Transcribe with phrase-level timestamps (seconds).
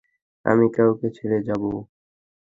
[0.45, 1.69] আমি কাউকে ছেড়ে যাবো।